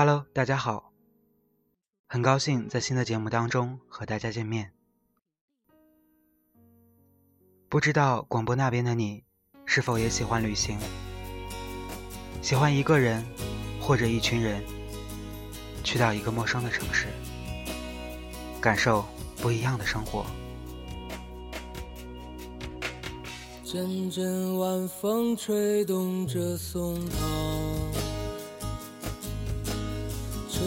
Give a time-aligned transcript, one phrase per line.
[0.00, 0.92] Hello，大家好，
[2.06, 4.72] 很高兴在新的节目当中和大家见面。
[7.68, 9.24] 不知道广播那边的你
[9.64, 10.78] 是否也喜欢旅行？
[12.42, 13.26] 喜欢一个人
[13.80, 14.62] 或者一群人
[15.82, 17.08] 去到一个陌生的城市，
[18.60, 19.04] 感受
[19.42, 20.24] 不一样的生活。
[23.64, 27.16] 阵阵晚风吹动着松涛，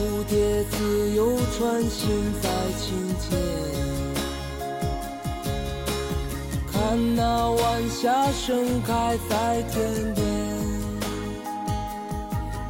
[0.00, 2.08] 蝴蝶自由穿行
[2.40, 2.48] 在
[2.80, 2.88] 清
[3.18, 3.38] 涧。
[6.72, 10.24] 看那晚霞盛开在天边，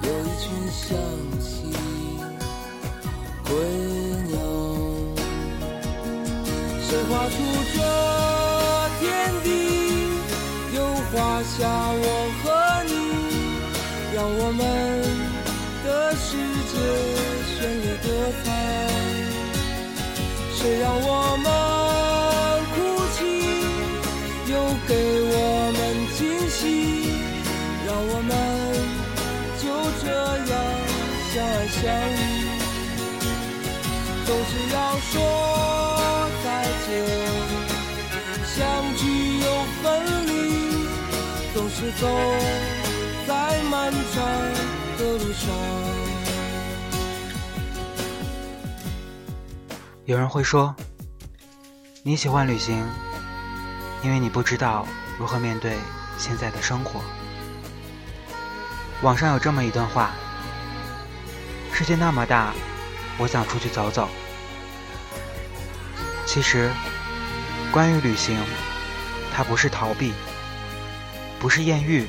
[0.02, 0.88] 有一群向
[1.41, 1.70] 西
[3.44, 3.54] 归
[4.26, 4.34] 鸟。
[6.82, 7.36] 谁画出
[7.76, 7.78] 这
[8.98, 9.06] 天
[9.44, 9.48] 地？
[10.74, 10.78] 又
[11.12, 11.56] 画下
[11.92, 12.04] 我
[12.42, 12.44] 和
[12.88, 12.91] 你，
[14.16, 14.60] 让我们
[15.84, 16.26] 的世
[16.72, 16.74] 界
[18.44, 18.44] 彩。
[20.56, 21.48] 谁让我们
[22.74, 22.76] 哭
[23.16, 23.18] 泣，
[24.52, 24.54] 又？
[24.88, 25.34] 给我
[25.76, 25.78] 们
[26.16, 26.60] 惊喜，
[27.86, 28.30] 让我们
[29.62, 29.62] 就
[30.02, 30.04] 这
[30.50, 30.52] 样
[31.30, 31.78] 相爱相
[32.16, 32.18] 依。
[34.26, 34.76] 总是要
[35.12, 35.12] 说
[36.42, 36.46] 再
[36.86, 36.88] 见，
[38.44, 38.58] 相
[38.96, 39.00] 聚
[39.38, 39.46] 又
[39.80, 39.84] 分
[40.26, 40.28] 离，
[41.54, 42.02] 总是走
[43.28, 43.30] 在
[43.70, 43.74] 漫
[44.12, 44.16] 长
[44.98, 45.89] 的路上。
[50.11, 50.75] 有人会说，
[52.03, 52.84] 你喜欢旅行。
[54.03, 54.84] 因为你不知道
[55.16, 55.78] 如何面对
[56.19, 57.00] 现在的生活。
[59.03, 60.10] 网上有这么一段话：
[61.72, 62.53] 世界那么大，
[63.19, 64.09] 我想出去走走。
[66.26, 66.72] 其实，
[67.70, 68.37] 关于旅行，
[69.32, 70.12] 它不是逃避，
[71.38, 72.09] 不是艳遇，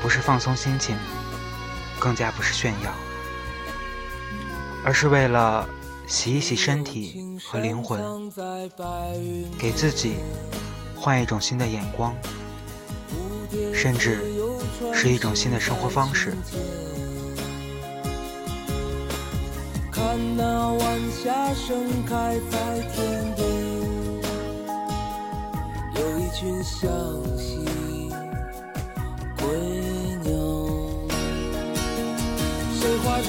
[0.00, 0.96] 不是放松心情，
[1.98, 2.90] 更加不是炫耀，
[4.82, 5.68] 而是为了。
[6.06, 8.30] 洗一洗身体和灵魂，
[9.58, 10.16] 给自己
[10.96, 12.14] 换一种新的眼光，
[13.72, 14.18] 甚至
[14.92, 16.34] 是一种新的生活方式。
[19.90, 23.48] 看那晚霞盛开在天边，
[25.96, 26.90] 有一群向
[27.36, 27.64] 西
[29.38, 29.46] 归
[30.22, 30.32] 鸟，
[32.72, 33.28] 谁画出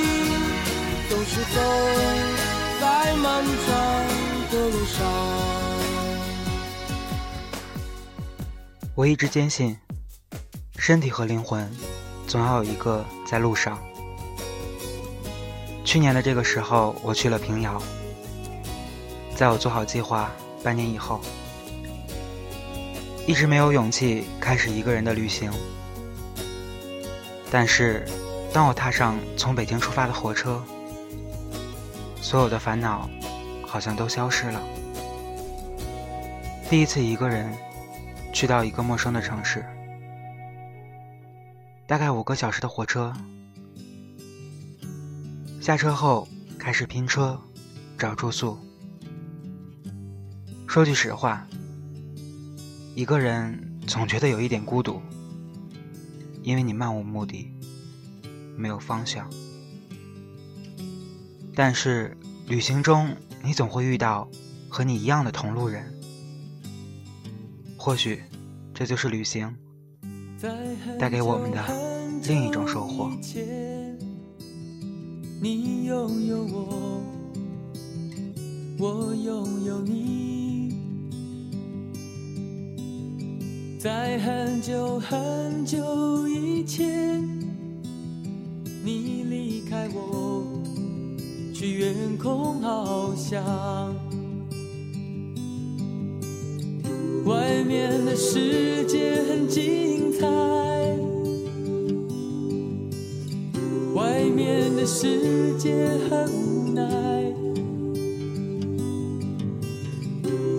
[1.33, 1.61] 是走
[2.81, 3.71] 在漫长
[4.51, 5.07] 的路上。
[8.93, 9.77] 我一直坚信，
[10.75, 11.71] 身体和灵魂
[12.27, 13.79] 总要有一个在路上。
[15.85, 17.81] 去年的这个时候，我去了平遥。
[19.33, 20.29] 在我做好计划
[20.61, 21.21] 半年以后，
[23.25, 25.49] 一直没有勇气开始一个人的旅行。
[27.49, 28.05] 但是，
[28.51, 30.61] 当我踏上从北京出发的火车，
[32.31, 33.09] 所有的烦恼
[33.67, 34.63] 好像都消失了。
[36.69, 37.53] 第一次一个人
[38.31, 39.65] 去到一个陌生的城市，
[41.85, 43.11] 大概五个小时的火车，
[45.59, 46.25] 下车后
[46.57, 47.37] 开始拼车
[47.97, 48.57] 找住宿。
[50.69, 51.45] 说句实话，
[52.95, 55.01] 一个人总觉得有一点孤独，
[56.43, 57.51] 因为你漫无目的，
[58.55, 59.29] 没有方向。
[61.53, 62.17] 但是，
[62.47, 64.29] 旅行中你总会遇到
[64.69, 65.83] 和你一样的同路人，
[67.77, 68.23] 或许
[68.73, 69.53] 这就是旅行
[70.97, 71.61] 带给我们的
[72.27, 73.11] 另一种收获。
[75.41, 77.01] 你拥有我，
[78.79, 80.75] 我拥有你，
[83.79, 87.40] 在很久很久以前。
[91.93, 93.43] 天空翱翔。
[97.25, 100.25] 外面的世界很精彩，
[103.93, 106.81] 外面的世界很无奈。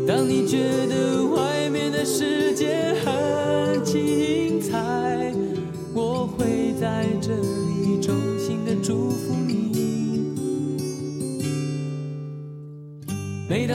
[0.06, 5.32] 当你觉得外面的世界很精彩，
[5.94, 7.32] 我会在这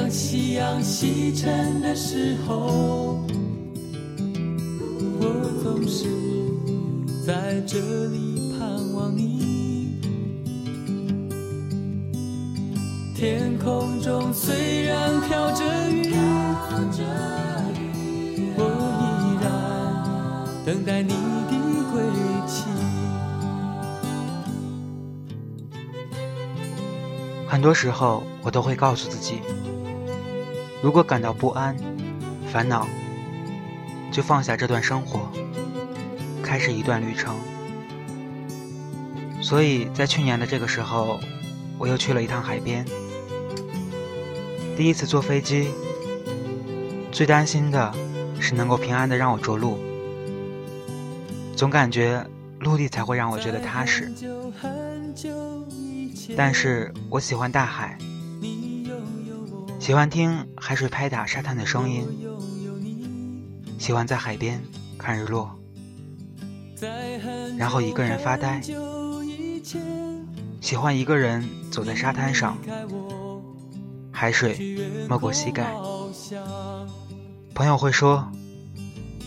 [0.08, 3.20] 当夕阳西沉的时候，
[5.20, 6.06] 我总是
[7.26, 7.78] 在这
[8.08, 10.00] 里盼望你。
[13.14, 16.14] 天空中虽然飘着雨，
[18.56, 18.64] 我
[19.04, 19.04] 依
[19.44, 19.52] 然
[20.66, 21.52] 等待你的
[21.92, 22.02] 归
[22.48, 22.64] 期。
[27.46, 29.42] 很多时候，我都会告诉自己，
[30.88, 31.76] 如果感到不安、
[32.50, 32.88] 烦恼，
[34.10, 35.30] 就放下这段生活，
[36.42, 37.36] 开始一段旅程。
[39.42, 41.20] 所以在去年的这个时候，
[41.78, 42.86] 我又去了一趟海边。
[44.78, 45.68] 第一次坐飞机，
[47.12, 47.94] 最担心的
[48.40, 49.78] 是能够平安的让我着陆，
[51.54, 52.26] 总感觉
[52.62, 54.10] 陆地才会让我觉得踏实。
[56.38, 57.98] 但是我喜欢大海，
[59.88, 62.06] 喜欢听海水拍打沙滩的声音，
[63.80, 64.62] 喜欢在海边
[64.98, 65.50] 看日落，
[67.58, 68.62] 然后一个人发呆，
[70.60, 72.58] 喜欢一个人走在沙滩上，
[74.12, 75.74] 海水没过膝盖。
[77.56, 78.30] 朋友会说：“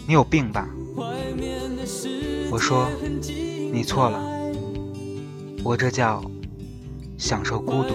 [0.07, 0.69] 你有病吧？”
[2.53, 2.87] 我说
[3.73, 4.23] ：“你错了，
[5.65, 6.23] 我这叫……”
[7.17, 7.95] 享受孤独。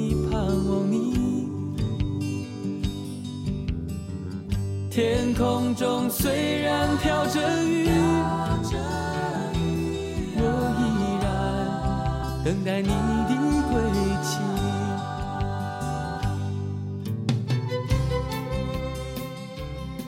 [4.91, 7.87] 天空中虽然飘着雨，
[10.35, 10.41] 我
[10.75, 10.83] 依
[11.23, 11.31] 然
[12.43, 13.31] 等待你的
[13.71, 13.81] 归
[14.21, 14.37] 期。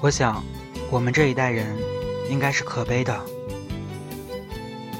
[0.01, 0.43] 我想，
[0.91, 1.65] 我们这一代人
[2.29, 3.17] 应该是可悲的，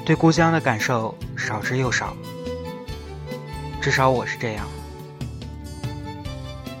[0.06, 2.16] 对故乡的感受少之又少，
[3.82, 4.66] 至少我是这样。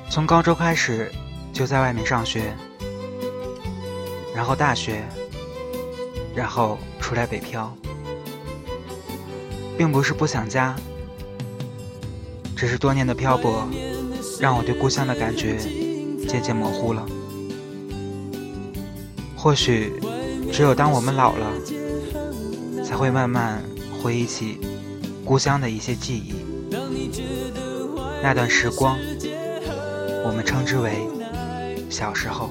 [0.08, 1.12] 从高中开始
[1.52, 2.56] 就在外面上学，
[4.34, 5.04] 然后大学，
[6.34, 7.72] 然后出来北漂，
[9.78, 10.74] 并不是不想家，
[12.56, 13.68] 只是多年的漂泊
[14.40, 15.56] 让我对故乡的感觉
[16.28, 17.06] 渐渐模糊了。
[19.36, 19.92] 或许
[20.52, 21.52] 只有当我们老了，
[22.84, 23.62] 才会慢慢
[24.02, 24.58] 回忆起
[25.24, 26.34] 故乡的一些记忆，
[28.22, 28.98] 那段时光。
[30.26, 31.06] 我们称之为
[31.90, 32.50] 小时候。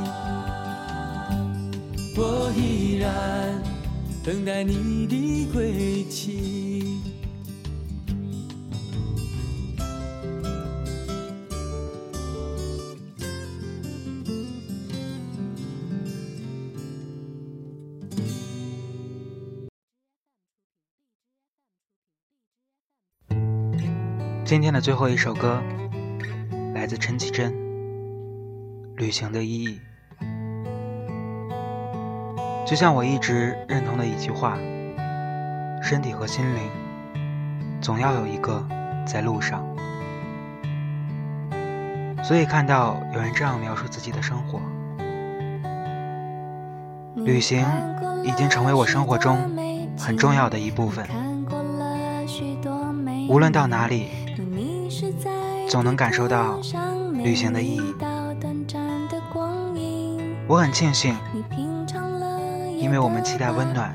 [2.23, 3.63] 我依然
[4.23, 7.01] 等待你的归期。
[24.45, 25.59] 今天的最后一首歌。
[26.81, 27.53] 来自陈绮贞，
[28.97, 29.67] 《旅行的意义》，
[32.71, 34.57] 就像我一直认同的一句话：
[35.83, 36.61] 身体和心灵，
[37.81, 38.65] 总要有一个
[39.05, 39.61] 在路上。
[42.23, 44.61] 所以看到有人这样描述自己的生活，
[47.17, 47.67] 旅行
[48.23, 49.37] 已经成为我生活中
[49.99, 51.05] 很重要的一部分。
[53.27, 54.07] 无论到哪里，
[55.67, 56.57] 总能感受到
[57.15, 57.93] 旅行的意义。
[60.47, 61.17] 我很庆幸，
[62.81, 63.93] 因为我们期待温暖，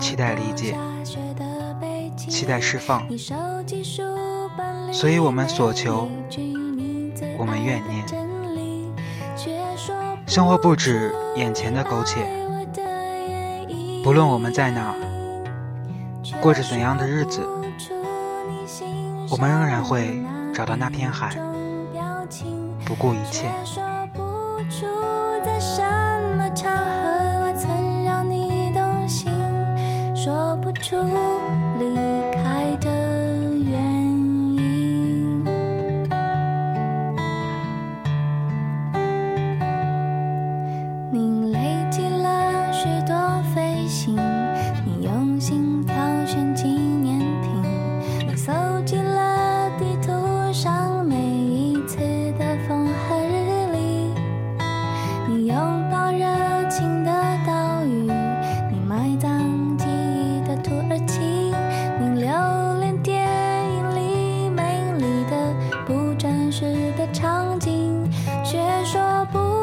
[0.00, 0.74] 期待理解，
[2.16, 3.06] 期待释放，
[4.90, 6.08] 所以我们所求，
[7.36, 8.04] 我们怨念。
[10.26, 12.26] 生活不止眼前的苟且，
[14.02, 14.94] 不论我们在哪，
[16.40, 17.46] 过着怎样的日子，
[19.30, 20.22] 我们仍然会
[20.54, 21.36] 找到那片海，
[22.86, 23.46] 不顾一切。
[30.80, 30.96] 助
[31.78, 32.27] 力。
[67.18, 68.08] 场景
[68.44, 69.57] 却说不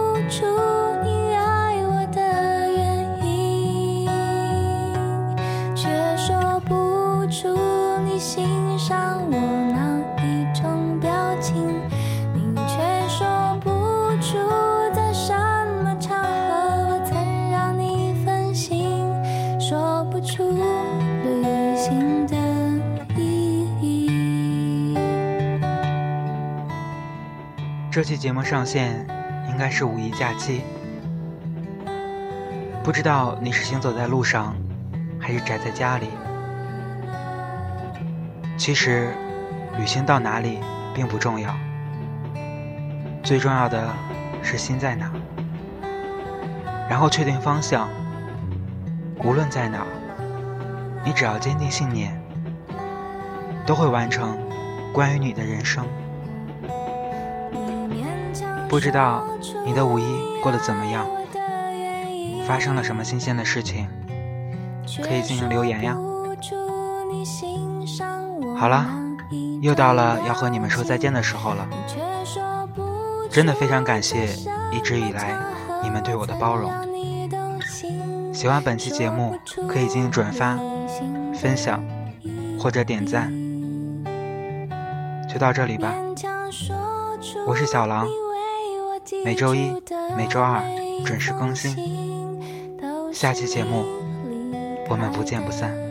[27.96, 29.08] 这期节目上线
[29.48, 30.64] 应该是五一假期，
[32.84, 34.54] 不知道你是行走在路上，
[35.18, 36.10] 还是宅在家里。
[38.58, 39.14] 其实，
[39.78, 40.60] 旅行到哪里
[40.94, 41.56] 并不重要，
[43.24, 43.88] 最重要的
[44.44, 45.10] 是心在哪，
[46.90, 47.88] 然后确定方向。
[49.24, 49.88] 无论在哪，
[51.06, 52.22] 你只要坚定信念，
[53.66, 54.38] 都会完成
[54.92, 55.88] 关于你的人生。
[58.68, 59.24] 不知道
[59.66, 61.06] 你的五一过得怎么样？
[62.46, 63.88] 发生了什么新鲜的事情？
[65.02, 65.98] 可以进行留言呀。
[68.58, 68.86] 好了，
[69.62, 71.68] 又到了要和你们说再见的时候了。
[73.32, 74.28] 真的非常感谢
[74.72, 75.38] 一直以来
[75.84, 76.72] 你们对我的包容。
[78.34, 80.58] 喜欢本期节目可以进行转发、
[81.34, 81.84] 分享
[82.60, 83.34] 或者点赞。
[85.28, 85.94] 就到这里吧，
[87.48, 88.08] 我是小狼。
[89.26, 89.74] 每周一、
[90.16, 90.62] 每周二
[91.04, 91.76] 准时更新，
[93.12, 93.84] 下期节目
[94.88, 95.85] 我们不见不散。